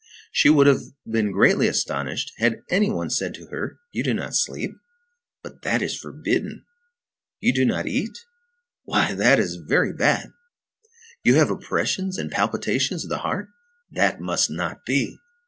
She 0.31 0.49
would 0.49 0.65
have 0.65 0.81
been 1.07 1.31
greatly 1.31 1.67
astonished, 1.67 2.31
had 2.39 2.61
any 2.71 2.89
one 2.89 3.11
said 3.11 3.35
to 3.35 3.45
her: 3.51 3.77
"You 3.91 4.03
do 4.03 4.15
not 4.15 4.33
sleep? 4.33 4.71
But 5.43 5.61
that 5.61 5.83
is 5.83 5.95
forbidden! 5.95 6.65
You 7.39 7.53
do 7.53 7.65
not 7.65 7.85
eat? 7.85 8.17
Why, 8.83 9.13
that 9.13 9.37
is 9.37 9.57
very 9.63 9.93
bad! 9.93 10.31
You 11.23 11.35
have 11.35 11.51
oppressions 11.51 12.17
and 12.17 12.31
palpitations 12.31 13.03
of 13.03 13.11
the 13.11 13.19
heart? 13.19 13.49
That 13.91 14.19
must 14.19 14.49
not 14.49 14.87
be! 14.87 15.19